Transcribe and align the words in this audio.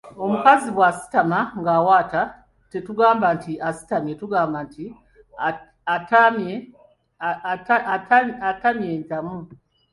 Omukazi 0.23 0.67
bw’asitama 0.75 1.39
ng’awaata 1.59 2.21
tetugamba 2.71 3.27
nti 3.35 3.53
asitamye 3.67 4.13
tugamba 4.21 4.57
nti 4.65 4.85
atannamye 7.95 8.89
entamu. 8.97 9.37